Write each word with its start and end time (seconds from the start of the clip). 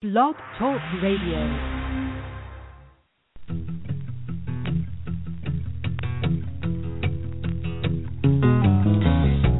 Blog 0.00 0.36
Talk 0.60 0.80
Radio. 1.02 1.42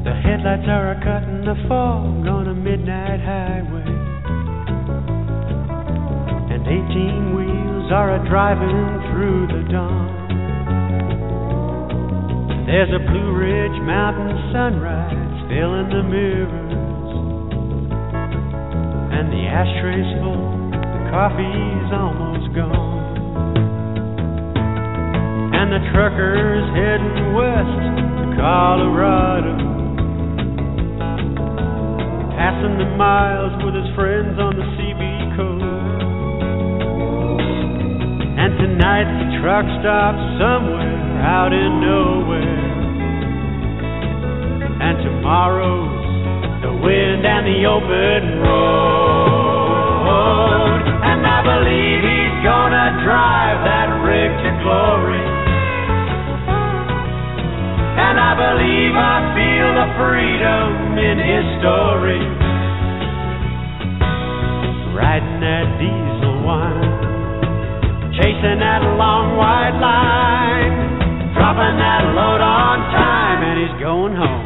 The 0.05 0.15
headlights 0.23 0.63
are 0.69 0.91
a 0.91 1.03
cutting 1.03 1.43
the 1.43 1.55
fog 1.67 2.25
on 2.25 2.47
a 2.47 2.55
midnight 2.55 3.19
highway. 3.19 3.83
And 6.55 6.65
18 6.65 7.35
wheels 7.35 7.91
are 7.91 8.15
a 8.15 8.29
driving 8.29 9.11
through 9.11 9.47
the 9.47 9.67
dawn. 9.69 10.07
There's 12.65 12.93
a 12.95 12.99
Blue 13.11 13.35
Ridge 13.35 13.77
Mountain 13.83 14.53
sunrise 14.53 15.49
filling 15.49 15.89
the 15.89 16.03
mirrors. 16.07 16.68
And 19.11 19.31
the 19.33 19.43
ashtray's 19.49 20.11
full, 20.21 20.71
the 20.71 21.01
coffee's 21.09 21.89
almost 21.93 22.53
gone. 22.55 22.99
And 25.53 25.73
the 25.73 25.83
trucker's 25.91 26.65
heading 26.77 27.33
west 27.33 27.81
to 28.17 28.25
Colorado 28.37 29.69
passing 32.39 32.79
the 32.79 32.87
miles 32.95 33.51
with 33.67 33.75
his 33.75 33.91
friends 33.99 34.39
on 34.39 34.55
the 34.55 34.63
CB 34.79 35.03
coast. 35.35 35.99
And 38.39 38.55
tonight 38.55 39.11
the 39.19 39.43
truck 39.43 39.67
stops 39.83 40.23
somewhere 40.39 41.19
out 41.19 41.51
in 41.51 41.83
nowhere. 41.83 42.63
And 44.79 45.03
tomorrow's 45.03 45.98
wind 46.81 47.25
and 47.25 47.45
the 47.45 47.65
open 47.67 48.39
road. 48.39 50.09
And 51.03 51.21
I 51.27 51.39
believe 51.43 51.99
he's 52.03 52.37
gonna 52.43 53.03
drive 53.03 53.63
that 53.67 53.89
rig 54.03 54.31
to 54.31 54.51
glory. 54.63 55.25
And 57.99 58.15
I 58.15 58.31
believe 58.31 58.95
I 58.95 59.35
feel 59.35 59.69
the 59.75 59.87
freedom 59.99 60.97
in 60.97 61.17
his 61.19 61.45
story. 61.59 62.23
Riding 64.95 65.39
that 65.43 65.67
diesel 65.79 66.43
whine, 66.47 68.15
chasing 68.15 68.59
that 68.63 68.83
long 68.95 69.35
white 69.35 69.75
line, 69.79 70.75
dropping 71.35 71.77
that 71.79 72.03
load 72.15 72.41
on 72.41 72.79
time, 72.91 73.43
and 73.43 73.59
he's 73.59 73.75
going 73.83 74.15
home. 74.15 74.38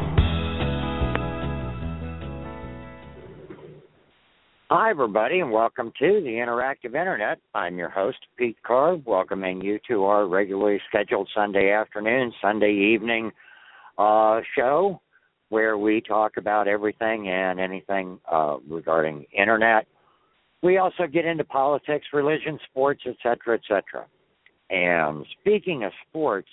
Hi, 4.75 4.89
everybody, 4.89 5.39
and 5.39 5.51
welcome 5.51 5.93
to 5.99 6.19
the 6.21 6.31
Interactive 6.31 6.95
Internet. 6.99 7.37
I'm 7.53 7.77
your 7.77 7.91
host, 7.91 8.17
Pete 8.37 8.57
Carr, 8.65 8.95
welcoming 9.05 9.61
you 9.61 9.77
to 9.87 10.05
our 10.05 10.27
regularly 10.27 10.81
scheduled 10.89 11.29
Sunday 11.35 11.69
afternoon, 11.69 12.33
Sunday 12.41 12.73
evening 12.73 13.31
uh, 13.99 14.41
show 14.57 14.99
where 15.49 15.77
we 15.77 16.01
talk 16.01 16.37
about 16.37 16.67
everything 16.67 17.29
and 17.29 17.59
anything 17.59 18.17
uh, 18.31 18.57
regarding 18.67 19.27
Internet. 19.31 19.85
We 20.63 20.79
also 20.79 21.05
get 21.05 21.25
into 21.25 21.43
politics, 21.43 22.07
religion, 22.11 22.57
sports, 22.67 23.03
etc., 23.05 23.59
etc. 23.59 24.07
And 24.71 25.23
speaking 25.39 25.83
of 25.83 25.91
sports, 26.09 26.49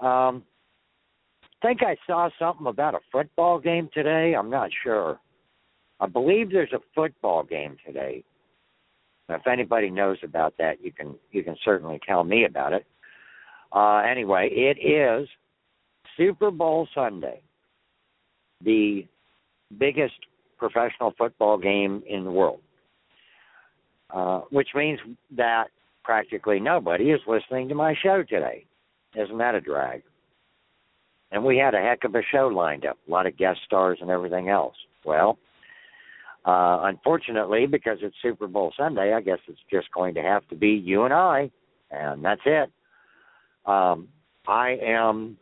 um, 0.00 0.44
I 1.42 1.66
think 1.66 1.82
I 1.82 1.96
saw 2.06 2.28
something 2.38 2.68
about 2.68 2.94
a 2.94 3.00
football 3.10 3.58
game 3.58 3.88
today. 3.92 4.36
I'm 4.38 4.50
not 4.50 4.70
sure. 4.84 5.18
I 6.00 6.06
believe 6.06 6.50
there's 6.50 6.72
a 6.72 6.80
football 6.94 7.42
game 7.42 7.76
today. 7.84 8.24
If 9.28 9.46
anybody 9.46 9.90
knows 9.90 10.18
about 10.22 10.54
that, 10.58 10.82
you 10.82 10.92
can 10.92 11.16
you 11.32 11.42
can 11.42 11.56
certainly 11.64 12.00
tell 12.06 12.24
me 12.24 12.44
about 12.44 12.72
it. 12.72 12.86
Uh, 13.72 13.98
anyway, 13.98 14.48
it 14.50 14.78
is 14.78 15.28
Super 16.16 16.50
Bowl 16.50 16.88
Sunday, 16.94 17.42
the 18.64 19.06
biggest 19.78 20.14
professional 20.56 21.12
football 21.18 21.58
game 21.58 22.02
in 22.08 22.24
the 22.24 22.30
world, 22.30 22.60
uh, 24.10 24.40
which 24.50 24.68
means 24.74 24.98
that 25.36 25.66
practically 26.04 26.58
nobody 26.58 27.10
is 27.10 27.20
listening 27.26 27.68
to 27.68 27.74
my 27.74 27.94
show 28.02 28.22
today. 28.22 28.64
Isn't 29.14 29.38
that 29.38 29.54
a 29.54 29.60
drag? 29.60 30.02
And 31.30 31.44
we 31.44 31.58
had 31.58 31.74
a 31.74 31.82
heck 31.82 32.04
of 32.04 32.14
a 32.14 32.22
show 32.32 32.48
lined 32.48 32.86
up, 32.86 32.96
a 33.06 33.10
lot 33.10 33.26
of 33.26 33.36
guest 33.36 33.60
stars 33.66 33.98
and 34.00 34.10
everything 34.10 34.48
else. 34.48 34.76
Well, 35.04 35.38
uh, 36.44 36.80
unfortunately, 36.84 37.66
because 37.66 37.98
it's 38.00 38.16
Super 38.22 38.46
Bowl 38.46 38.72
Sunday, 38.76 39.12
I 39.12 39.20
guess 39.20 39.38
it's 39.48 39.60
just 39.70 39.90
going 39.92 40.14
to 40.14 40.22
have 40.22 40.46
to 40.48 40.54
be 40.54 40.70
you 40.70 41.04
and 41.04 41.12
I, 41.12 41.50
and 41.90 42.24
that's 42.24 42.40
it. 42.46 42.70
Um, 43.66 44.08
I 44.46 44.78
am 44.82 45.36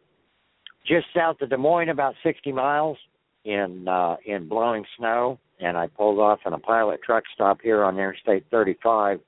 just 0.86 1.06
south 1.14 1.40
of 1.40 1.50
Des 1.50 1.56
Moines, 1.56 1.90
about 1.90 2.14
60 2.22 2.52
miles 2.52 2.96
in 3.44 3.86
uh, 3.86 4.16
in 4.26 4.48
blowing 4.48 4.84
snow, 4.98 5.38
and 5.60 5.76
I 5.76 5.86
pulled 5.86 6.18
off 6.18 6.40
in 6.44 6.52
a 6.52 6.58
pilot 6.58 7.00
truck 7.04 7.24
stop 7.34 7.60
here 7.62 7.84
on 7.84 7.94
Interstate 7.94 8.44
35. 8.50 9.20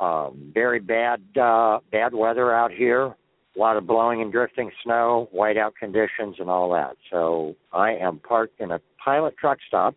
Um, 0.00 0.50
very 0.54 0.80
bad 0.80 1.20
uh, 1.38 1.80
bad 1.92 2.14
weather 2.14 2.54
out 2.54 2.72
here. 2.72 3.14
A 3.56 3.58
lot 3.58 3.76
of 3.76 3.86
blowing 3.86 4.22
and 4.22 4.32
drifting 4.32 4.70
snow, 4.82 5.28
whiteout 5.36 5.72
conditions, 5.78 6.36
and 6.38 6.48
all 6.48 6.72
that. 6.72 6.96
So 7.10 7.56
I 7.72 7.92
am 7.92 8.18
parked 8.20 8.60
in 8.60 8.70
a 8.70 8.80
pilot 9.04 9.36
truck 9.36 9.58
stop 9.66 9.94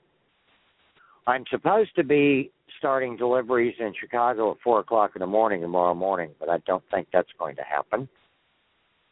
I'm 1.26 1.46
supposed 1.50 1.96
to 1.96 2.04
be 2.04 2.52
starting 2.80 3.16
deliveries 3.16 3.76
in 3.80 3.94
Chicago 4.00 4.52
at 4.52 4.58
four 4.64 4.80
o'clock 4.80 5.12
in 5.16 5.22
the 5.22 5.28
morning 5.28 5.62
tomorrow 5.62 5.94
morning, 5.94 6.32
but 6.40 6.50
I 6.50 6.58
don't 6.68 6.84
think 6.92 7.08
that's 7.14 7.30
going 7.40 7.56
to 7.56 7.64
happen. 7.64 8.10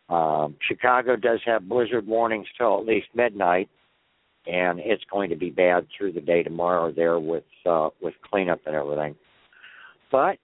Um, 0.09 0.55
Chicago 0.67 1.16
does 1.16 1.39
have 1.45 1.69
blizzard 1.69 2.05
warnings 2.05 2.47
till 2.57 2.77
at 2.79 2.85
least 2.85 3.07
midnight, 3.16 3.69
and 4.45 4.79
it's 4.79 5.03
going 5.09 5.29
to 5.29 5.38
be 5.38 5.49
bad 5.49 5.88
through 5.97 6.11
the 6.11 6.19
day 6.19 6.44
tomorrow 6.44 6.91
there 6.91 7.19
with 7.19 7.45
uh, 7.66 7.89
with 8.01 8.13
cleanup 8.29 8.59
and 8.66 8.75
everything. 8.75 9.16
But 10.11 10.38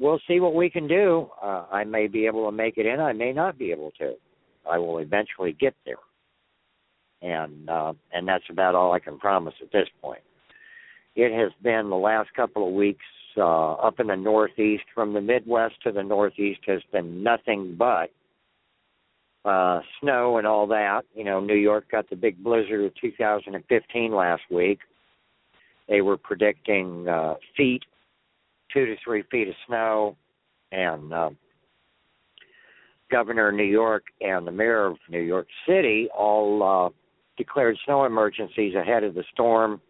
we'll 0.00 0.20
see 0.26 0.40
what 0.40 0.56
we 0.56 0.68
can 0.70 0.88
do. 0.88 1.28
Uh, 1.40 1.66
I 1.70 1.84
may 1.84 2.08
be 2.08 2.26
able 2.26 2.46
to 2.46 2.52
make 2.56 2.78
it 2.78 2.86
in. 2.86 2.98
I 2.98 3.12
may 3.12 3.32
not 3.32 3.58
be 3.58 3.70
able 3.70 3.92
to. 3.98 4.14
I 4.68 4.78
will 4.78 4.98
eventually 4.98 5.52
get 5.52 5.74
there, 5.86 6.02
and 7.20 7.70
uh, 7.70 7.92
and 8.12 8.26
that's 8.26 8.44
about 8.50 8.74
all 8.74 8.92
I 8.92 8.98
can 8.98 9.20
promise 9.20 9.54
at 9.62 9.70
this 9.70 9.88
point 10.00 10.22
it 11.14 11.32
has 11.32 11.52
been 11.62 11.90
the 11.90 11.96
last 11.96 12.32
couple 12.34 12.66
of 12.66 12.74
weeks 12.74 13.04
uh, 13.36 13.72
up 13.74 14.00
in 14.00 14.08
the 14.08 14.16
Northeast, 14.16 14.84
from 14.94 15.12
the 15.12 15.20
Midwest 15.20 15.74
to 15.84 15.92
the 15.92 16.02
Northeast, 16.02 16.60
has 16.66 16.82
been 16.92 17.22
nothing 17.22 17.76
but 17.78 18.10
uh, 19.44 19.80
snow 20.00 20.38
and 20.38 20.46
all 20.46 20.66
that. 20.68 21.02
You 21.14 21.24
know, 21.24 21.40
New 21.40 21.56
York 21.56 21.90
got 21.90 22.08
the 22.08 22.16
big 22.16 22.42
blizzard 22.42 22.84
of 22.84 22.94
2015 23.00 24.14
last 24.14 24.42
week. 24.50 24.80
They 25.88 26.00
were 26.00 26.16
predicting 26.16 27.08
uh, 27.08 27.34
feet, 27.56 27.82
two 28.72 28.86
to 28.86 28.96
three 29.04 29.24
feet 29.30 29.48
of 29.48 29.54
snow, 29.66 30.16
and 30.70 31.12
uh, 31.12 31.30
Governor 33.10 33.48
of 33.48 33.54
New 33.54 33.64
York 33.64 34.04
and 34.20 34.46
the 34.46 34.52
Mayor 34.52 34.86
of 34.86 34.96
New 35.10 35.20
York 35.20 35.46
City 35.68 36.08
all 36.16 36.62
uh, 36.62 36.88
declared 37.36 37.76
snow 37.84 38.04
emergencies 38.04 38.74
ahead 38.74 39.04
of 39.04 39.14
the 39.14 39.24
storm 39.32 39.80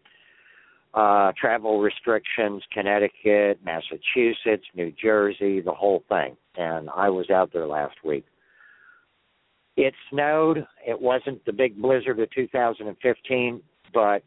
uh, 0.93 1.31
travel 1.39 1.79
restrictions, 1.79 2.61
Connecticut, 2.71 3.59
Massachusetts, 3.65 4.65
New 4.75 4.91
Jersey, 5.01 5.59
the 5.59 5.71
whole 5.71 6.03
thing. 6.07 6.37
And 6.55 6.89
I 6.95 7.09
was 7.09 7.29
out 7.29 7.51
there 7.51 7.65
last 7.65 7.95
week. 8.03 8.25
It 9.75 9.93
snowed. 10.11 10.67
It 10.87 11.01
wasn't 11.01 11.43
the 11.45 11.53
big 11.53 11.81
blizzard 11.81 12.19
of 12.19 12.29
2015, 12.31 13.61
but 13.93 14.23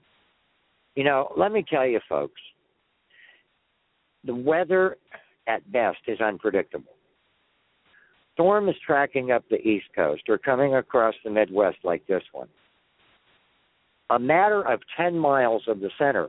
you 0.96 1.04
know, 1.04 1.32
let 1.36 1.52
me 1.52 1.64
tell 1.68 1.86
you, 1.86 2.00
folks, 2.08 2.40
the 4.24 4.34
weather 4.34 4.96
at 5.46 5.70
best 5.70 5.98
is 6.08 6.20
unpredictable. 6.20 6.94
Storm 8.34 8.68
is 8.68 8.74
tracking 8.84 9.30
up 9.30 9.44
the 9.48 9.56
East 9.56 9.86
Coast 9.94 10.22
or 10.28 10.36
coming 10.36 10.74
across 10.74 11.14
the 11.22 11.30
Midwest 11.30 11.78
like 11.84 12.06
this 12.06 12.22
one. 12.32 12.48
A 14.10 14.18
matter 14.18 14.62
of 14.66 14.80
10 14.96 15.16
miles 15.16 15.62
of 15.68 15.80
the 15.80 15.90
center 15.98 16.28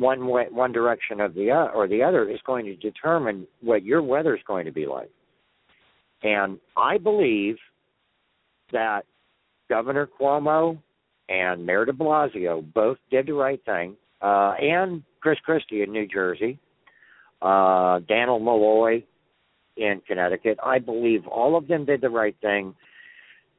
one 0.00 0.26
way, 0.26 0.46
one 0.50 0.72
direction 0.72 1.20
of 1.20 1.34
the 1.34 1.50
uh, 1.50 1.68
or 1.74 1.86
the 1.86 2.02
other 2.02 2.28
is 2.28 2.40
going 2.46 2.64
to 2.64 2.74
determine 2.76 3.46
what 3.60 3.84
your 3.84 4.02
weather 4.02 4.34
is 4.34 4.42
going 4.46 4.64
to 4.64 4.72
be 4.72 4.86
like. 4.86 5.10
And 6.22 6.58
I 6.76 6.96
believe 6.98 7.56
that 8.72 9.02
Governor 9.68 10.08
Cuomo 10.18 10.78
and 11.28 11.64
Mayor 11.64 11.84
De 11.84 11.92
Blasio 11.92 12.64
both 12.74 12.96
did 13.10 13.26
the 13.26 13.34
right 13.34 13.62
thing, 13.64 13.96
uh, 14.22 14.54
and 14.60 15.02
Chris 15.20 15.38
Christie 15.44 15.82
in 15.82 15.92
New 15.92 16.06
Jersey, 16.06 16.58
uh, 17.42 18.00
Dannel 18.00 18.42
Malloy 18.42 19.04
in 19.76 20.00
Connecticut. 20.06 20.58
I 20.64 20.78
believe 20.78 21.26
all 21.26 21.56
of 21.56 21.68
them 21.68 21.84
did 21.84 22.00
the 22.00 22.10
right 22.10 22.36
thing 22.40 22.74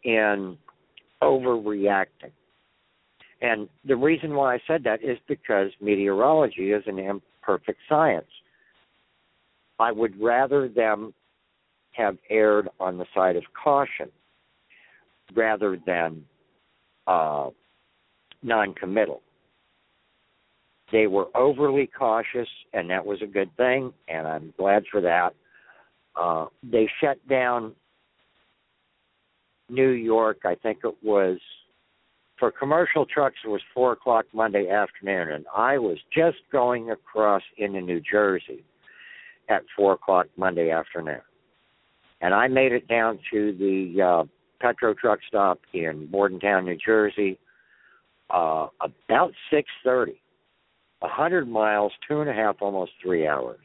in 0.04 0.58
overreacting. 1.22 2.32
And 3.42 3.68
the 3.86 3.96
reason 3.96 4.36
why 4.36 4.56
I 4.56 4.60
said 4.68 4.84
that 4.84 5.04
is 5.04 5.18
because 5.28 5.72
meteorology 5.82 6.72
is 6.72 6.84
an 6.86 7.00
imperfect 7.00 7.80
science. 7.90 8.30
I 9.80 9.92
would 9.92 10.22
rather 10.22 10.68
them 10.68 11.14
have 11.94 12.18
erred 12.30 12.70
on 12.80 12.98
the 12.98 13.06
side 13.16 13.36
of 13.36 13.44
caution 13.62 14.10
rather 15.36 15.78
than 15.86 16.24
uh, 17.08 17.50
non-committal. 18.44 19.22
They 20.92 21.08
were 21.08 21.28
overly 21.36 21.88
cautious, 21.88 22.50
and 22.74 22.90
that 22.90 23.06
was 23.06 23.22
a 23.22 23.28
good 23.28 23.56
thing, 23.56 23.94
and 24.08 24.28
I'm 24.28 24.54
glad 24.58 24.84
for 24.92 25.02
that. 25.02 25.34
Uh, 26.16 26.48
they 26.64 26.90
shut 27.00 27.18
down 27.28 27.74
New 29.70 29.90
York. 29.90 30.40
I 30.44 30.56
think 30.56 30.80
it 30.84 30.96
was 31.02 31.40
for 32.42 32.52
commercial 32.52 33.06
trucks. 33.06 33.36
It 33.46 33.50
was 33.50 33.62
four 33.72 33.92
o'clock 33.92 34.26
Monday 34.34 34.68
afternoon, 34.68 35.32
and 35.32 35.46
I 35.56 35.78
was 35.78 36.00
just 36.12 36.38
going 36.52 36.90
across 36.90 37.44
into 37.60 37.82
New 37.82 38.02
Jersey 38.02 38.66
at 39.48 39.62
four 39.78 39.94
o'clock 39.94 40.26
Monday 40.36 40.72
afternoon, 40.72 41.22
and 42.20 42.34
I 42.34 42.48
made 42.48 42.72
it 42.72 42.88
down 42.88 43.20
to 43.32 43.54
the 43.54 44.02
uh, 44.02 44.24
Petro 44.60 44.96
truck 44.96 45.20
stop 45.28 45.60
in 45.74 46.08
Bordentown, 46.08 46.66
New 46.66 46.78
Jersey, 46.84 47.38
uh, 48.32 48.68
about 48.82 49.32
six 49.52 49.70
thirty. 49.86 50.20
A 51.04 51.08
hundred 51.08 51.48
miles, 51.48 51.92
two 52.08 52.22
and 52.22 52.30
a 52.30 52.34
half, 52.34 52.58
almost 52.62 52.92
three 53.02 53.28
hours. 53.28 53.58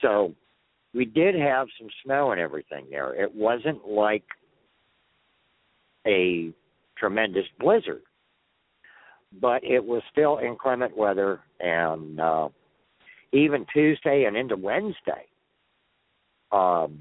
So 0.00 0.32
we 0.94 1.04
did 1.04 1.34
have 1.34 1.66
some 1.80 1.88
snow 2.04 2.30
and 2.30 2.40
everything 2.40 2.86
there. 2.90 3.12
It 3.14 3.34
wasn't 3.34 3.86
like 3.88 4.22
a 6.06 6.52
tremendous 7.00 7.46
blizzard, 7.58 8.02
but 9.40 9.64
it 9.64 9.84
was 9.84 10.02
still 10.12 10.38
inclement 10.38 10.96
weather, 10.96 11.40
and 11.58 12.20
uh, 12.20 12.48
even 13.32 13.66
Tuesday 13.72 14.24
and 14.26 14.36
into 14.36 14.56
Wednesday. 14.56 15.24
Um, 16.52 17.00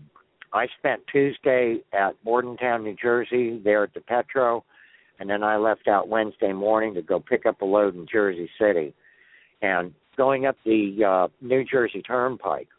I 0.53 0.67
spent 0.79 1.01
Tuesday 1.11 1.81
at 1.93 2.11
Bordentown, 2.23 2.83
New 2.83 2.95
Jersey, 2.95 3.61
there 3.63 3.83
at 3.83 3.93
the 3.93 4.01
Petro, 4.01 4.63
and 5.19 5.29
then 5.29 5.43
I 5.43 5.57
left 5.57 5.87
out 5.87 6.07
Wednesday 6.07 6.53
morning 6.53 6.93
to 6.93 7.01
go 7.01 7.19
pick 7.19 7.45
up 7.45 7.61
a 7.61 7.65
load 7.65 7.95
in 7.95 8.07
Jersey 8.11 8.49
City. 8.59 8.93
And 9.61 9.93
going 10.17 10.45
up 10.45 10.55
the 10.65 11.03
uh, 11.05 11.27
New 11.41 11.63
Jersey 11.65 12.01
Turnpike 12.01 12.69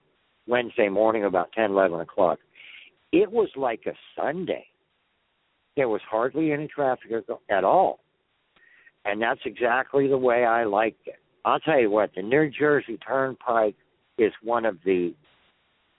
Wednesday 0.46 0.88
morning 0.88 1.24
about 1.24 1.52
ten, 1.52 1.70
eleven 1.70 2.00
o'clock, 2.00 2.38
it 3.12 3.30
was 3.30 3.50
like 3.56 3.82
a 3.86 3.92
Sunday. 4.16 4.66
There 5.76 5.88
was 5.88 6.00
hardly 6.08 6.52
any 6.52 6.68
traffic 6.68 7.10
at 7.50 7.64
all. 7.64 8.00
And 9.04 9.20
that's 9.22 9.40
exactly 9.44 10.08
the 10.08 10.18
way 10.18 10.44
I 10.44 10.64
liked 10.64 11.06
it. 11.06 11.16
I'll 11.44 11.60
tell 11.60 11.80
you 11.80 11.90
what, 11.90 12.10
the 12.14 12.22
New 12.22 12.50
Jersey 12.50 12.98
Turnpike 12.98 13.76
is 14.18 14.32
one 14.42 14.66
of 14.66 14.76
the 14.84 15.14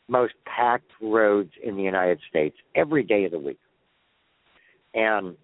most 0.07 0.33
packed 0.45 0.91
roads 1.01 1.51
in 1.63 1.75
the 1.75 1.81
United 1.81 2.19
States 2.29 2.55
every 2.75 3.03
day 3.03 3.25
of 3.25 3.31
the 3.31 3.39
week. 3.39 3.59
And 4.93 5.35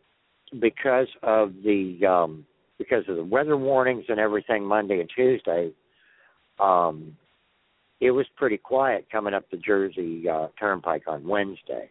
because 0.59 1.07
of 1.23 1.53
the 1.63 2.05
um 2.05 2.45
because 2.77 3.03
of 3.07 3.15
the 3.15 3.23
weather 3.23 3.57
warnings 3.57 4.05
and 4.07 4.19
everything 4.19 4.63
Monday 4.63 4.99
and 4.99 5.09
Tuesday, 5.13 5.71
um 6.59 7.15
it 7.99 8.11
was 8.11 8.27
pretty 8.35 8.57
quiet 8.57 9.07
coming 9.11 9.33
up 9.33 9.49
the 9.49 9.57
Jersey 9.57 10.27
uh 10.29 10.47
Turnpike 10.59 11.07
on 11.07 11.27
Wednesday. 11.27 11.89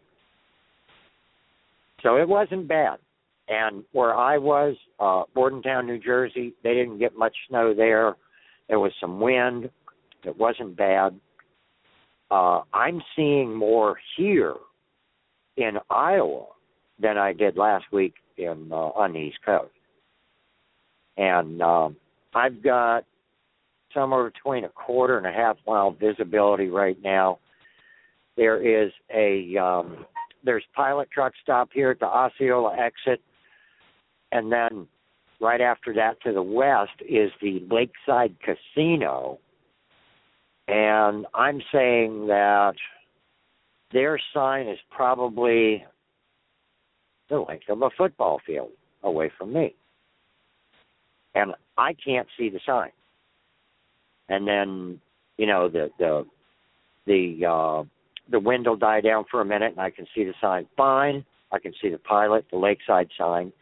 So 2.03 2.17
it 2.17 2.29
wasn't 2.29 2.69
bad. 2.69 2.99
And 3.49 3.85
where 3.93 4.15
I 4.15 4.39
was, 4.39 4.77
uh 4.99 5.25
Bordentown, 5.35 5.87
New 5.87 5.99
Jersey, 5.99 6.55
they 6.63 6.75
didn't 6.75 6.99
get 6.99 7.17
much 7.17 7.37
snow 7.49 7.75
there. 7.75 8.17
There 8.69 8.81
was 8.81 8.93
some 9.01 9.21
wind. 9.21 9.71
It 10.25 10.37
wasn't 10.37 10.77
bad 10.77 11.19
uh, 12.31 12.63
I'm 12.73 13.03
seeing 13.15 13.55
more 13.55 13.97
here 14.17 14.55
in 15.57 15.79
Iowa 15.91 16.47
than 16.99 17.19
I 17.19 17.33
did 17.33 17.57
last 17.57 17.85
week 17.93 18.15
in 18.37 18.69
uh, 18.73 18.75
on 18.75 19.13
the 19.13 19.19
East 19.19 19.39
Coast, 19.45 19.71
and 21.17 21.63
um, 21.63 21.97
I've 22.35 22.63
got 22.63 23.05
somewhere 23.95 24.31
between 24.31 24.65
a 24.65 24.69
quarter 24.69 25.19
and 25.19 25.27
a 25.27 25.33
half 25.33 25.57
mile 25.67 25.93
visibility 25.93 26.69
right 26.69 27.01
now. 27.03 27.39
There 28.37 28.61
is 28.61 28.93
a 29.15 29.57
um, 29.57 30.05
there's 30.47 30.65
pilot 30.75 31.11
truck 31.11 31.35
stop 31.43 31.69
here 31.75 31.91
at 31.91 32.01
the 32.01 32.07
Osceola 32.07 32.75
exit, 32.79 33.21
and 34.33 34.51
then 34.51 34.89
right 35.41 35.61
after 35.61 35.93
that 35.95 36.21
to 36.23 36.33
the 36.33 36.43
west 36.43 36.93
is 37.07 37.31
the 37.43 37.63
Lakeside 37.71 38.35
Casino 38.43 39.39
and 40.69 41.27
I'm 41.35 41.63
saying 41.73 42.27
that 42.27 42.75
their 43.93 44.19
sign 44.35 44.67
is 44.67 44.79
probably 44.91 45.85
the 47.29 47.39
length 47.39 47.69
of 47.69 47.83
a 47.83 47.91
football 47.97 48.41
field 48.45 48.71
away 49.03 49.31
from 49.39 49.53
me. 49.53 49.75
And 51.35 51.55
I 51.77 51.93
can't 51.93 52.27
see 52.37 52.49
the 52.49 52.61
sign. 52.67 52.91
And 54.29 54.47
then, 54.47 55.01
you 55.37 55.47
know, 55.47 55.69
the 55.69 55.91
the 55.99 56.27
the 57.07 57.47
uh 57.47 57.85
the 58.31 58.41
wind 58.41 58.67
will 58.67 58.77
die 58.77 59.01
down 59.01 59.25
for 59.31 59.41
a 59.41 59.45
minute 59.45 59.73
and 59.73 59.81
I 59.81 59.91
can 59.91 60.07
see 60.15 60.25
the 60.25 60.35
sign 60.41 60.67
fine. 60.77 61.25
I 61.53 61.59
can 61.59 61.73
see 61.81 61.89
the 61.89 61.99
pilot, 61.99 62.47
the 62.51 62.59
lakeside 62.59 63.09
sign. 63.17 63.53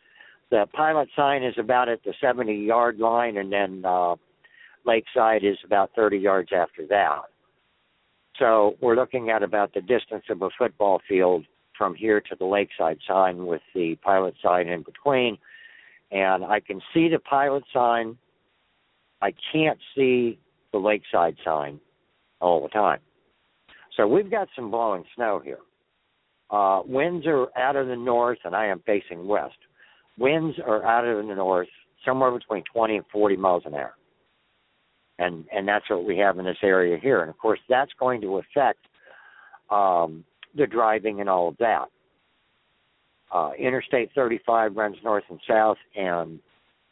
The 0.50 0.66
pilot 0.72 1.08
sign 1.16 1.42
is 1.42 1.54
about 1.58 1.88
at 1.88 2.02
the 2.04 2.14
seventy 2.20 2.54
yard 2.54 2.98
line 2.98 3.36
and 3.36 3.52
then 3.52 3.82
uh 3.84 4.16
Lakeside 4.84 5.44
is 5.44 5.56
about 5.64 5.90
30 5.96 6.18
yards 6.18 6.50
after 6.54 6.86
that. 6.88 7.22
So 8.38 8.76
we're 8.80 8.96
looking 8.96 9.30
at 9.30 9.42
about 9.42 9.74
the 9.74 9.80
distance 9.80 10.24
of 10.28 10.42
a 10.42 10.50
football 10.58 11.00
field 11.08 11.44
from 11.76 11.94
here 11.94 12.20
to 12.20 12.36
the 12.38 12.44
Lakeside 12.44 12.98
sign 13.06 13.46
with 13.46 13.62
the 13.74 13.96
pilot 13.96 14.34
sign 14.42 14.68
in 14.68 14.82
between. 14.82 15.38
And 16.10 16.44
I 16.44 16.60
can 16.60 16.80
see 16.92 17.08
the 17.08 17.18
pilot 17.18 17.64
sign. 17.72 18.18
I 19.22 19.32
can't 19.52 19.78
see 19.96 20.38
the 20.72 20.78
Lakeside 20.78 21.36
sign 21.44 21.80
all 22.40 22.62
the 22.62 22.68
time. 22.68 23.00
So 23.96 24.06
we've 24.06 24.30
got 24.30 24.48
some 24.56 24.70
blowing 24.70 25.04
snow 25.14 25.40
here. 25.44 25.58
Uh, 26.50 26.82
winds 26.84 27.26
are 27.26 27.46
out 27.56 27.76
of 27.76 27.86
the 27.86 27.96
north, 27.96 28.38
and 28.44 28.54
I 28.54 28.66
am 28.66 28.82
facing 28.86 29.26
west. 29.26 29.56
Winds 30.18 30.56
are 30.64 30.84
out 30.84 31.06
of 31.06 31.26
the 31.26 31.34
north, 31.34 31.68
somewhere 32.04 32.30
between 32.30 32.62
20 32.72 32.96
and 32.96 33.04
40 33.12 33.36
miles 33.36 33.62
an 33.66 33.74
hour 33.74 33.94
and 35.18 35.44
and 35.52 35.66
that's 35.66 35.88
what 35.88 36.04
we 36.04 36.18
have 36.18 36.38
in 36.38 36.44
this 36.44 36.56
area 36.62 36.98
here. 37.00 37.20
And 37.20 37.30
of 37.30 37.38
course, 37.38 37.60
that's 37.68 37.92
going 37.98 38.20
to 38.22 38.38
affect 38.38 38.80
um, 39.70 40.24
the 40.56 40.66
driving 40.66 41.20
and 41.20 41.28
all 41.28 41.48
of 41.48 41.56
that. 41.58 41.86
Uh, 43.32 43.50
Interstate 43.58 44.10
35 44.14 44.76
runs 44.76 44.96
north 45.02 45.24
and 45.28 45.40
south, 45.48 45.78
and 45.96 46.38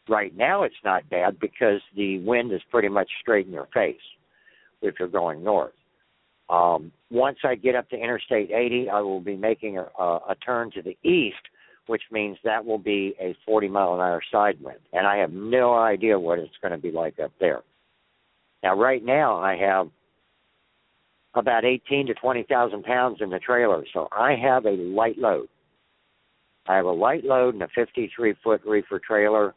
right 0.08 0.36
now 0.36 0.62
it's 0.62 0.74
not 0.84 1.08
bad 1.08 1.38
because 1.40 1.80
the 1.96 2.18
wind 2.20 2.52
is 2.52 2.60
pretty 2.70 2.88
much 2.88 3.08
straight 3.20 3.46
in 3.46 3.52
your 3.52 3.68
face 3.72 3.96
if 4.80 4.96
you're 4.98 5.08
going 5.08 5.44
north. 5.44 5.72
Um, 6.48 6.92
once 7.10 7.38
I 7.44 7.54
get 7.54 7.74
up 7.74 7.88
to 7.90 7.96
Interstate 7.96 8.50
80, 8.50 8.88
I 8.90 9.00
will 9.00 9.20
be 9.20 9.36
making 9.36 9.78
a, 9.78 9.86
a, 9.98 10.20
a 10.30 10.34
turn 10.44 10.70
to 10.72 10.82
the 10.82 10.96
east, 11.02 11.36
which 11.86 12.02
means 12.10 12.36
that 12.44 12.64
will 12.64 12.78
be 12.78 13.14
a 13.20 13.36
40 13.46 13.68
mile 13.68 13.94
an 13.94 14.00
hour 14.00 14.22
side 14.30 14.58
wind, 14.60 14.80
and 14.92 15.06
I 15.06 15.16
have 15.16 15.32
no 15.32 15.74
idea 15.74 16.18
what 16.18 16.38
it's 16.38 16.56
going 16.60 16.72
to 16.72 16.78
be 16.78 16.90
like 16.90 17.18
up 17.18 17.32
there. 17.40 17.62
Now, 18.62 18.76
right 18.76 19.04
now, 19.04 19.38
I 19.38 19.56
have 19.56 19.88
about 21.34 21.64
18 21.64 22.06
to 22.06 22.14
20,000 22.14 22.82
pounds 22.82 23.18
in 23.20 23.30
the 23.30 23.38
trailer, 23.38 23.84
so 23.92 24.08
I 24.12 24.34
have 24.36 24.66
a 24.66 24.70
light 24.70 25.18
load. 25.18 25.48
I 26.66 26.76
have 26.76 26.86
a 26.86 26.92
light 26.92 27.24
load 27.24 27.54
and 27.54 27.62
a 27.62 27.68
53 27.74 28.34
foot 28.44 28.60
reefer 28.64 29.00
trailer 29.00 29.54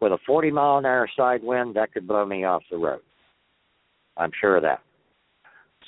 with 0.00 0.12
a 0.12 0.18
40 0.26 0.50
mile 0.50 0.78
an 0.78 0.86
hour 0.86 1.08
side 1.16 1.44
wind 1.44 1.76
that 1.76 1.92
could 1.92 2.08
blow 2.08 2.24
me 2.24 2.44
off 2.44 2.62
the 2.70 2.78
road. 2.78 3.02
I'm 4.16 4.32
sure 4.40 4.56
of 4.56 4.62
that. 4.62 4.80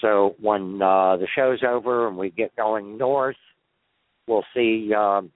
So 0.01 0.35
when 0.41 0.81
uh, 0.83 1.17
the 1.17 1.27
show's 1.35 1.63
over 1.67 2.09
and 2.09 2.17
we 2.17 2.31
get 2.31 2.55
going 2.57 2.99
north, 2.99 3.37
we'll 4.27 4.45
see 4.55 4.93
um, 4.95 5.31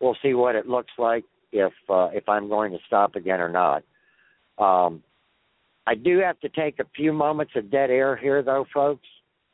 we'll 0.00 0.16
see 0.22 0.34
what 0.34 0.54
it 0.54 0.68
looks 0.68 0.92
like 0.98 1.24
if 1.52 1.72
uh, 1.88 2.08
if 2.12 2.28
I'm 2.28 2.48
going 2.48 2.72
to 2.72 2.78
stop 2.86 3.14
again 3.16 3.40
or 3.40 3.48
not. 3.48 3.82
Um, 4.58 5.02
I 5.86 5.94
do 5.94 6.18
have 6.18 6.40
to 6.40 6.48
take 6.48 6.78
a 6.78 6.86
few 6.96 7.12
moments 7.12 7.52
of 7.56 7.70
dead 7.70 7.90
air 7.90 8.16
here, 8.16 8.42
though, 8.42 8.64
folks. 8.72 9.06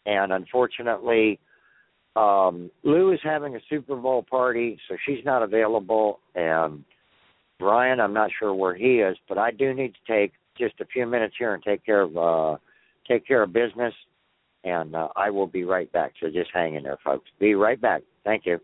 And 0.07 0.33
unfortunately, 0.33 1.39
um, 2.17 2.71
Lou 2.85 3.13
is 3.13 3.21
having 3.23 3.57
a 3.57 3.61
Super 3.69 3.97
Bowl 3.97 4.25
party, 4.29 4.79
so 4.89 4.97
she's 5.07 5.25
not 5.25 5.43
available. 5.43 6.21
And 6.35 6.85
Brian, 7.59 8.01
I'm 8.01 8.15
not 8.15 8.31
sure 8.39 8.55
where 8.55 8.75
he 8.75 9.01
is, 9.01 9.17
but 9.29 9.39
I 9.39 9.51
do 9.51 9.75
need 9.75 9.95
to 9.95 10.13
take 10.13 10.33
just 10.59 10.81
a 10.81 10.87
few 10.87 11.07
minutes 11.07 11.35
here 11.39 11.55
and 11.55 11.63
take 11.63 11.85
care 11.85 12.03
of 12.03 12.17
uh, 12.17 12.57
take 13.09 13.27
care 13.27 13.43
of 13.43 13.53
business. 13.53 13.95
And 14.64 14.95
uh, 14.95 15.09
I 15.17 15.31
will 15.31 15.47
be 15.47 15.64
right 15.64 15.90
back. 15.93 16.12
So 16.21 16.29
just 16.29 16.50
hang 16.52 16.75
in 16.75 16.83
there, 16.83 16.99
folks. 17.02 17.29
Be 17.38 17.55
right 17.55 17.81
back. 17.81 18.02
Thank 18.25 18.45
you. 18.45 18.61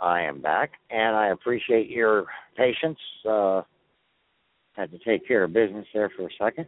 I 0.00 0.22
am 0.22 0.40
back, 0.40 0.72
and 0.90 1.16
I 1.16 1.28
appreciate 1.28 1.88
your 1.88 2.26
patience. 2.56 2.98
Uh, 3.28 3.62
had 4.74 4.92
to 4.92 4.98
take 4.98 5.26
care 5.26 5.44
of 5.44 5.52
business 5.52 5.86
there 5.92 6.10
for 6.16 6.26
a 6.26 6.30
second. 6.38 6.66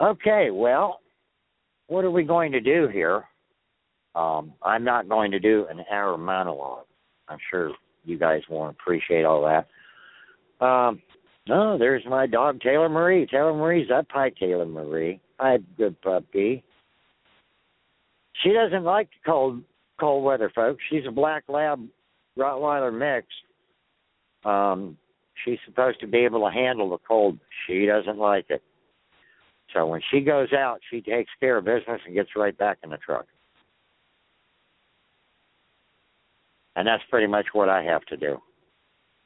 Okay, 0.00 0.50
well, 0.52 1.00
what 1.88 2.04
are 2.04 2.10
we 2.10 2.22
going 2.22 2.52
to 2.52 2.60
do 2.60 2.88
here? 2.92 3.24
Um, 4.14 4.52
I'm 4.62 4.84
not 4.84 5.08
going 5.08 5.30
to 5.30 5.40
do 5.40 5.66
an 5.70 5.84
hour 5.90 6.16
monologue. 6.18 6.84
I'm 7.28 7.38
sure 7.50 7.72
you 8.04 8.18
guys 8.18 8.42
won't 8.48 8.76
appreciate 8.78 9.24
all 9.24 9.42
that. 9.42 10.64
Um, 10.64 11.00
no, 11.48 11.78
there's 11.78 12.04
my 12.06 12.26
dog 12.26 12.60
Taylor 12.60 12.88
Marie. 12.88 13.26
Taylor 13.26 13.54
Marie's 13.54 13.90
up. 13.90 14.06
Hi, 14.10 14.30
Taylor 14.30 14.66
Marie. 14.66 15.20
Hi, 15.38 15.58
good 15.76 16.00
puppy. 16.02 16.62
She 18.42 18.52
doesn't 18.52 18.84
like 18.84 19.08
the 19.10 19.30
cold 19.30 19.62
cold 19.98 20.24
weather, 20.24 20.50
folks. 20.54 20.82
She's 20.90 21.06
a 21.08 21.10
black 21.10 21.44
lab 21.48 21.84
Rottweiler 22.38 22.96
mix. 22.96 23.26
Um, 24.44 24.96
she's 25.44 25.58
supposed 25.66 26.00
to 26.00 26.06
be 26.06 26.18
able 26.18 26.46
to 26.46 26.52
handle 26.52 26.90
the 26.90 26.98
cold. 26.98 27.38
She 27.66 27.86
doesn't 27.86 28.18
like 28.18 28.46
it. 28.50 28.62
So 29.74 29.86
when 29.86 30.00
she 30.10 30.20
goes 30.20 30.52
out, 30.52 30.78
she 30.90 31.00
takes 31.00 31.30
care 31.40 31.58
of 31.58 31.64
business 31.64 32.00
and 32.06 32.14
gets 32.14 32.30
right 32.36 32.56
back 32.56 32.78
in 32.84 32.90
the 32.90 32.96
truck. 32.96 33.26
And 36.76 36.86
that's 36.86 37.02
pretty 37.10 37.26
much 37.26 37.46
what 37.52 37.68
I 37.68 37.82
have 37.82 38.04
to 38.06 38.16
do. 38.16 38.38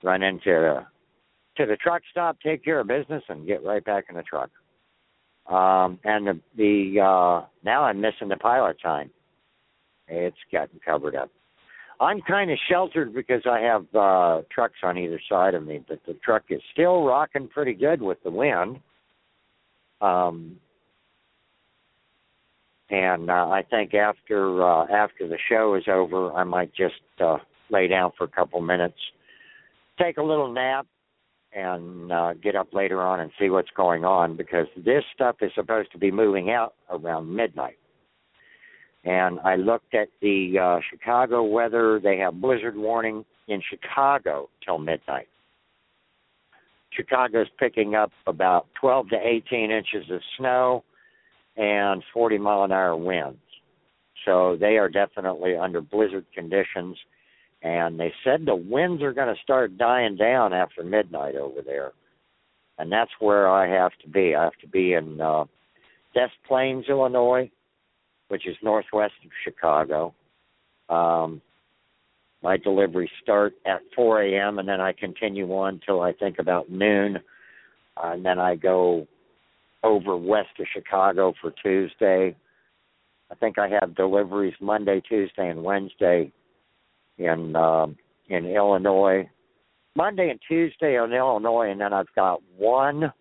Run 0.02 0.22
into 0.22 0.86
to 1.56 1.66
the 1.66 1.76
truck 1.76 2.02
stop, 2.10 2.38
take 2.40 2.64
care 2.64 2.80
of 2.80 2.86
business, 2.86 3.22
and 3.28 3.46
get 3.46 3.64
right 3.64 3.84
back 3.84 4.04
in 4.08 4.16
the 4.16 4.22
truck. 4.22 4.50
Um, 5.46 5.98
and 6.04 6.26
the, 6.26 6.40
the 6.56 7.00
uh, 7.00 7.46
now 7.64 7.84
I'm 7.84 8.00
missing 8.00 8.28
the 8.28 8.36
pilot 8.36 8.76
time. 8.80 9.10
It's 10.08 10.36
gotten 10.52 10.80
covered 10.84 11.16
up. 11.16 11.30
I'm 12.00 12.20
kind 12.22 12.50
of 12.50 12.58
sheltered 12.68 13.14
because 13.14 13.42
I 13.48 13.60
have 13.60 13.86
uh, 13.94 14.42
trucks 14.52 14.78
on 14.82 14.98
either 14.98 15.20
side 15.28 15.54
of 15.54 15.64
me, 15.64 15.84
but 15.86 16.00
the 16.06 16.14
truck 16.14 16.44
is 16.50 16.60
still 16.72 17.04
rocking 17.04 17.48
pretty 17.48 17.74
good 17.74 18.02
with 18.02 18.18
the 18.24 18.30
wind. 18.30 18.80
Um, 20.00 20.56
and 22.90 23.30
uh, 23.30 23.48
I 23.48 23.62
think 23.70 23.94
after 23.94 24.62
uh, 24.62 24.86
after 24.92 25.28
the 25.28 25.38
show 25.48 25.74
is 25.76 25.84
over, 25.88 26.32
I 26.32 26.44
might 26.44 26.74
just 26.74 26.94
uh, 27.20 27.38
lay 27.70 27.88
down 27.88 28.12
for 28.18 28.24
a 28.24 28.28
couple 28.28 28.60
minutes, 28.60 28.98
take 29.98 30.18
a 30.18 30.22
little 30.22 30.52
nap, 30.52 30.86
and 31.54 32.10
uh, 32.10 32.34
get 32.34 32.56
up 32.56 32.72
later 32.72 33.02
on 33.02 33.20
and 33.20 33.30
see 33.38 33.50
what's 33.50 33.70
going 33.76 34.04
on 34.04 34.36
because 34.36 34.66
this 34.76 35.04
stuff 35.14 35.36
is 35.42 35.50
supposed 35.54 35.92
to 35.92 35.98
be 35.98 36.10
moving 36.10 36.50
out 36.50 36.74
around 36.90 37.34
midnight 37.34 37.76
and 39.04 39.40
I 39.40 39.56
looked 39.56 39.94
at 39.94 40.08
the 40.20 40.58
uh, 40.58 40.80
Chicago 40.90 41.42
weather. 41.42 42.00
They 42.02 42.18
have 42.18 42.40
blizzard 42.40 42.76
warning 42.76 43.24
in 43.48 43.60
Chicago 43.68 44.48
till 44.64 44.78
midnight. 44.78 45.28
Chicago's 46.92 47.48
picking 47.58 47.94
up 47.94 48.12
about 48.26 48.66
12 48.80 49.08
to 49.10 49.16
18 49.16 49.70
inches 49.70 50.10
of 50.10 50.20
snow 50.38 50.84
and 51.56 52.02
40 52.12 52.38
mile 52.38 52.64
an 52.64 52.72
hour 52.72 52.96
winds. 52.96 53.38
So 54.24 54.56
they 54.60 54.76
are 54.76 54.88
definitely 54.88 55.56
under 55.56 55.80
blizzard 55.80 56.26
conditions. 56.34 56.96
And 57.62 57.98
they 57.98 58.12
said 58.24 58.44
the 58.44 58.56
winds 58.56 59.02
are 59.02 59.12
going 59.12 59.32
to 59.32 59.40
start 59.40 59.78
dying 59.78 60.16
down 60.16 60.52
after 60.52 60.82
midnight 60.82 61.36
over 61.36 61.62
there. 61.62 61.92
And 62.78 62.90
that's 62.90 63.10
where 63.20 63.48
I 63.48 63.68
have 63.68 63.92
to 64.02 64.08
be. 64.08 64.34
I 64.34 64.44
have 64.44 64.58
to 64.62 64.66
be 64.66 64.94
in 64.94 65.20
uh, 65.20 65.44
Des 66.14 66.30
Plaines, 66.48 66.86
Illinois, 66.88 67.50
which 68.28 68.48
is 68.48 68.56
northwest 68.62 69.14
of 69.24 69.30
Chicago. 69.44 70.12
Um, 70.88 71.40
my 72.42 72.56
deliveries 72.56 73.10
start 73.22 73.54
at 73.64 73.82
4 73.94 74.22
a.m. 74.22 74.58
and 74.58 74.68
then 74.68 74.80
I 74.80 74.92
continue 74.92 75.48
on 75.52 75.80
till 75.86 76.00
I 76.00 76.12
think 76.12 76.40
about 76.40 76.68
noon, 76.68 77.18
uh, 77.96 78.10
and 78.12 78.24
then 78.24 78.40
I 78.40 78.56
go 78.56 79.06
over 79.84 80.16
west 80.16 80.48
of 80.58 80.66
Chicago 80.72 81.34
for 81.40 81.52
Tuesday. 81.62 82.34
I 83.30 83.34
think 83.36 83.58
I 83.58 83.68
have 83.68 83.94
deliveries 83.94 84.54
Monday, 84.60 85.00
Tuesday, 85.08 85.48
and 85.48 85.62
Wednesday 85.62 86.32
in 87.24 87.56
um, 87.56 87.96
in 88.28 88.46
Illinois. 88.46 89.28
Monday 89.94 90.30
and 90.30 90.40
Tuesday 90.48 90.96
in 91.02 91.12
Illinois, 91.12 91.70
and 91.70 91.80
then 91.80 91.92
I've 91.92 92.12
got 92.16 92.40
one 92.56 93.12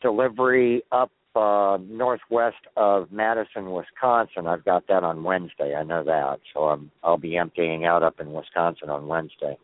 delivery 0.00 0.82
up 0.92 1.10
uh, 1.34 1.78
northwest 1.88 2.56
of 2.76 3.12
Madison, 3.12 3.70
Wisconsin. 3.70 4.46
I've 4.46 4.64
got 4.64 4.86
that 4.88 5.04
on 5.04 5.22
Wednesday. 5.22 5.74
I 5.74 5.82
know 5.84 6.02
that, 6.04 6.40
so 6.52 6.64
I'm 6.64 6.90
I'll 7.02 7.18
be 7.18 7.36
emptying 7.36 7.84
out 7.84 8.02
up 8.02 8.20
in 8.20 8.32
Wisconsin 8.32 8.90
on 8.90 9.06
Wednesday. 9.06 9.56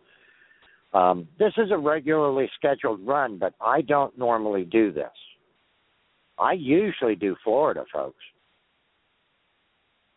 Um, 0.92 1.26
this 1.38 1.52
is 1.56 1.72
a 1.72 1.78
regularly 1.78 2.48
scheduled 2.56 3.04
run, 3.04 3.38
but 3.38 3.54
I 3.60 3.80
don't 3.80 4.16
normally 4.16 4.64
do 4.64 4.92
this. 4.92 5.10
I 6.38 6.52
usually 6.52 7.16
do 7.16 7.36
Florida, 7.42 7.84
folks. 7.92 8.22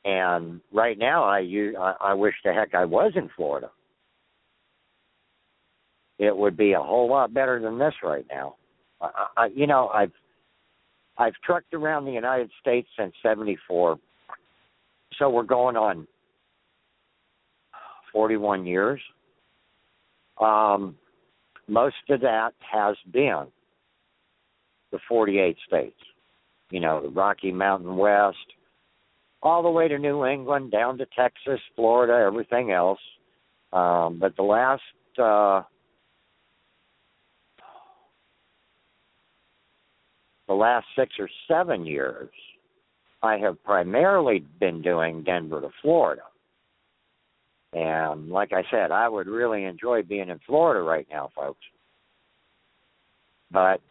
And 0.05 0.61
right 0.71 0.97
now, 0.97 1.23
I, 1.23 1.39
I 1.79 1.95
I 2.01 2.13
wish 2.13 2.35
the 2.43 2.53
heck 2.53 2.73
I 2.73 2.85
was 2.85 3.13
in 3.15 3.29
Florida. 3.35 3.71
It 6.19 6.35
would 6.35 6.57
be 6.57 6.73
a 6.73 6.79
whole 6.79 7.09
lot 7.09 7.33
better 7.33 7.59
than 7.59 7.77
this 7.77 7.93
right 8.03 8.25
now. 8.29 8.55
I, 9.01 9.27
I 9.35 9.45
you 9.47 9.67
know 9.67 9.89
I've 9.89 10.11
I've 11.17 11.35
trucked 11.43 11.73
around 11.73 12.05
the 12.05 12.11
United 12.11 12.51
States 12.61 12.87
since 12.97 13.13
74. 13.23 13.97
So 15.17 15.29
we're 15.29 15.43
going 15.43 15.75
on 15.75 16.07
41 18.13 18.65
years. 18.65 19.01
Um, 20.39 20.95
most 21.67 21.95
of 22.09 22.21
that 22.21 22.51
has 22.59 22.95
been 23.11 23.47
the 24.91 24.99
48 25.09 25.57
states. 25.67 25.99
You 26.69 26.79
know, 26.79 27.01
the 27.01 27.09
Rocky 27.09 27.51
Mountain 27.51 27.97
West, 27.97 28.37
all 29.47 29.63
the 29.63 29.69
way 29.69 29.87
to 29.87 29.97
New 29.97 30.25
England, 30.25 30.71
down 30.71 30.97
to 30.97 31.05
Texas, 31.17 31.61
Florida, 31.75 32.25
everything 32.25 32.71
else. 32.71 32.99
Um, 33.71 34.17
but 34.19 34.35
the 34.35 34.43
last 34.43 34.81
uh, 35.17 35.63
the 40.47 40.53
last 40.53 40.85
six 40.97 41.13
or 41.17 41.29
seven 41.47 41.85
years, 41.85 42.29
I 43.23 43.37
have 43.37 43.63
primarily 43.63 44.43
been 44.59 44.81
doing 44.81 45.23
Denver 45.23 45.61
to 45.61 45.69
Florida. 45.81 46.23
And 47.71 48.29
like 48.29 48.51
I 48.51 48.63
said, 48.69 48.91
I 48.91 49.07
would 49.07 49.27
really 49.27 49.63
enjoy 49.63 50.03
being 50.03 50.29
in 50.29 50.39
Florida 50.45 50.81
right 50.81 51.07
now, 51.09 51.31
folks. 51.33 51.63
But 53.49 53.81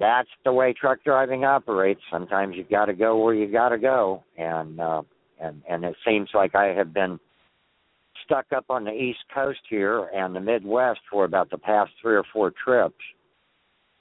that's 0.00 0.28
the 0.44 0.52
way 0.52 0.72
truck 0.72 1.02
driving 1.04 1.44
operates. 1.44 2.00
Sometimes 2.10 2.56
you 2.56 2.64
got 2.64 2.86
to 2.86 2.94
go 2.94 3.16
where 3.18 3.34
you 3.34 3.50
got 3.50 3.70
to 3.70 3.78
go, 3.78 4.24
and 4.36 4.80
uh, 4.80 5.02
and 5.40 5.62
and 5.68 5.84
it 5.84 5.96
seems 6.06 6.28
like 6.34 6.54
I 6.54 6.66
have 6.66 6.92
been 6.92 7.18
stuck 8.24 8.46
up 8.54 8.64
on 8.70 8.84
the 8.84 8.92
East 8.92 9.20
Coast 9.32 9.60
here 9.68 10.08
and 10.14 10.34
the 10.34 10.40
Midwest 10.40 11.00
for 11.10 11.24
about 11.24 11.50
the 11.50 11.58
past 11.58 11.92
three 12.00 12.16
or 12.16 12.24
four 12.32 12.52
trips 12.64 12.94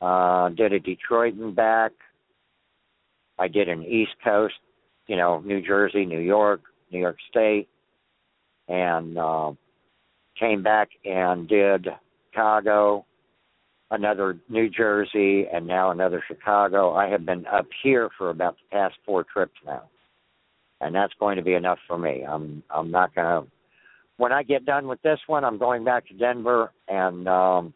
uh, 0.02 0.50
did 0.50 0.74
a 0.74 0.80
Detroit 0.80 1.36
and 1.36 1.56
back. 1.56 1.92
I 3.40 3.48
did 3.48 3.70
an 3.70 3.84
East 3.84 4.12
Coast, 4.24 4.56
you 5.08 5.16
know, 5.16 5.40
New 5.40 5.62
Jersey, 5.62 6.06
New 6.06 6.20
York, 6.20 6.62
New 6.92 7.00
York 7.00 7.18
State, 7.30 7.68
and 8.68 9.18
uh, 9.18 9.54
came 10.38 10.62
back 10.62 10.90
and 11.06 11.48
did 11.48 11.88
Chicago, 12.30 13.06
another 13.92 14.38
New 14.50 14.70
Jersey, 14.70 15.46
and 15.52 15.68
now 15.68 15.92
another 15.92 16.24
Chicago. 16.28 16.94
I 16.94 17.08
have 17.10 17.25
been 17.25 17.46
up 17.48 17.68
here 17.84 18.10
for 18.18 18.30
about 18.30 18.56
the 18.56 18.75
past 18.78 18.96
four 19.06 19.24
trips 19.24 19.56
now, 19.66 19.84
and 20.82 20.94
that's 20.94 21.13
going 21.20 21.38
to 21.38 21.44
be 21.44 21.54
enough 21.54 21.80
for 21.88 21.98
me. 21.98 22.24
I'm 22.28 22.63
I'm 22.70 22.92
not 22.92 23.13
to. 23.16 23.46
When 24.18 24.32
I 24.32 24.44
get 24.44 24.66
done 24.66 24.88
with 24.88 25.02
this 25.02 25.20
one, 25.28 25.44
I'm 25.44 25.58
going 25.58 25.84
back 25.84 26.08
to 26.08 26.13
Denver 26.13 26.72
and 26.88 27.28
um, 27.28 27.74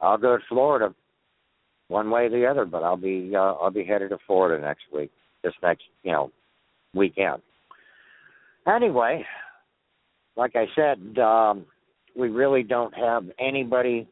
I'll 0.00 0.18
go 0.18 0.36
to 0.36 0.42
Florida 0.48 0.94
one 1.88 2.10
way 2.10 2.26
or 2.26 2.30
the 2.30 2.46
other, 2.46 2.64
but 2.64 2.82
I'll 2.82 2.96
be 2.96 3.32
uh, 3.34 3.54
I'll 3.54 3.70
be 3.70 3.84
headed 3.84 4.10
to 4.10 4.18
Florida 4.26 4.62
next 4.62 4.84
week, 4.92 5.10
this 5.42 5.54
next 5.62 5.84
you 6.02 6.12
know 6.12 6.30
weekend. 6.94 7.42
Anyway, 8.66 9.24
like 10.36 10.54
I 10.54 10.66
said, 10.74 11.18
um, 11.18 11.64
we 12.14 12.28
really 12.28 12.62
don't 12.62 12.94
have 12.94 13.24
anybody 13.38 14.06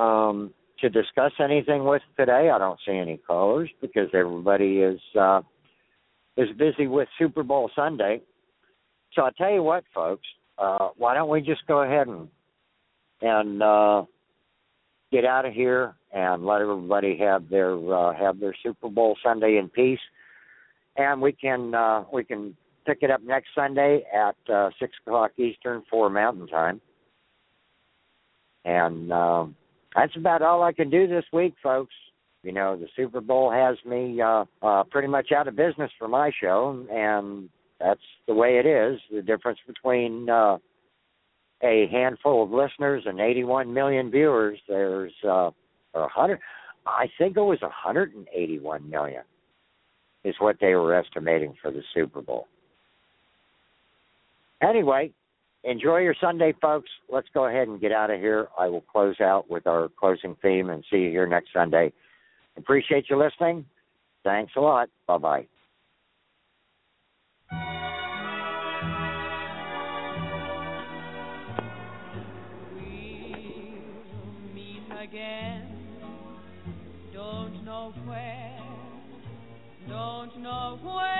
um, 0.00 0.52
to 0.80 0.88
discuss 0.88 1.32
anything 1.38 1.84
with 1.84 2.02
today. 2.16 2.50
I 2.52 2.58
don't 2.58 2.78
see 2.86 2.96
any 2.96 3.18
callers 3.18 3.68
because 3.80 4.08
everybody 4.14 4.78
is 4.78 5.00
uh, 5.18 5.42
is 6.36 6.48
busy 6.56 6.86
with 6.86 7.08
Super 7.18 7.42
Bowl 7.42 7.70
Sunday. 7.76 8.22
So 9.14 9.22
I 9.22 9.30
tell 9.36 9.52
you 9.52 9.62
what, 9.62 9.84
folks, 9.94 10.26
uh, 10.58 10.88
why 10.96 11.14
don't 11.14 11.28
we 11.28 11.42
just 11.42 11.66
go 11.66 11.82
ahead 11.82 12.06
and 12.06 12.28
and 13.20 13.62
uh, 13.62 14.04
get 15.12 15.24
out 15.24 15.44
of 15.44 15.52
here 15.52 15.94
and 16.12 16.46
let 16.46 16.62
everybody 16.62 17.18
have 17.18 17.48
their 17.50 17.74
uh, 17.94 18.14
have 18.14 18.40
their 18.40 18.54
Super 18.62 18.88
Bowl 18.88 19.16
Sunday 19.22 19.58
in 19.58 19.68
peace, 19.68 20.00
and 20.96 21.20
we 21.20 21.32
can 21.32 21.74
uh, 21.74 22.04
we 22.12 22.24
can 22.24 22.56
pick 22.86 22.98
it 23.02 23.10
up 23.10 23.22
next 23.22 23.48
Sunday 23.54 24.02
at 24.14 24.36
uh, 24.52 24.70
six 24.80 24.92
o'clock 25.06 25.32
Eastern, 25.36 25.82
four 25.90 26.08
Mountain 26.08 26.46
Time, 26.46 26.80
and 28.64 29.12
uh, 29.12 29.44
that's 29.94 30.16
about 30.16 30.42
all 30.42 30.62
I 30.62 30.72
can 30.72 30.90
do 30.90 31.06
this 31.06 31.24
week, 31.32 31.54
folks. 31.62 31.94
You 32.42 32.52
know, 32.52 32.76
the 32.76 32.86
Super 32.96 33.20
Bowl 33.20 33.50
has 33.50 33.76
me 33.84 34.20
uh, 34.20 34.44
uh, 34.62 34.84
pretty 34.84 35.08
much 35.08 35.30
out 35.32 35.48
of 35.48 35.56
business 35.56 35.90
for 35.98 36.08
my 36.08 36.30
show, 36.40 36.86
and 36.90 37.50
that's 37.78 38.00
the 38.26 38.34
way 38.34 38.58
it 38.58 38.66
is. 38.66 38.98
The 39.12 39.20
difference 39.20 39.58
between 39.66 40.30
uh, 40.30 40.58
a 41.62 41.86
handful 41.90 42.42
of 42.42 42.50
listeners 42.50 43.02
and 43.06 43.20
81 43.20 43.72
million 43.72 44.10
viewers, 44.10 44.58
there's 44.68 45.12
uh, 45.24 45.50
a 45.94 46.08
hundred. 46.08 46.40
I 46.86 47.08
think 47.18 47.36
it 47.36 47.42
was 47.42 47.60
181 47.60 48.88
million 48.88 49.22
is 50.24 50.34
what 50.38 50.56
they 50.60 50.74
were 50.74 50.94
estimating 50.94 51.54
for 51.60 51.70
the 51.70 51.82
Super 51.94 52.22
Bowl. 52.22 52.46
Anyway, 54.62 55.12
enjoy 55.64 55.98
your 55.98 56.14
Sunday, 56.20 56.54
folks. 56.60 56.90
Let's 57.08 57.28
go 57.34 57.46
ahead 57.46 57.68
and 57.68 57.80
get 57.80 57.92
out 57.92 58.10
of 58.10 58.20
here. 58.20 58.48
I 58.58 58.68
will 58.68 58.80
close 58.82 59.20
out 59.20 59.50
with 59.50 59.66
our 59.66 59.88
closing 59.98 60.36
theme 60.42 60.70
and 60.70 60.84
see 60.90 60.98
you 60.98 61.10
here 61.10 61.26
next 61.26 61.52
Sunday. 61.52 61.92
Appreciate 62.56 63.08
you 63.08 63.18
listening. 63.18 63.64
Thanks 64.24 64.52
a 64.56 64.60
lot. 64.60 64.88
Bye 65.06 65.18
bye. 65.18 65.46
We'll 72.74 72.82
meet 74.54 74.82
again. 75.00 75.66
Don't 77.12 77.64
know 77.64 77.92
where, 78.06 78.58
don't 79.88 80.38
know 80.42 80.78
when, 80.82 81.19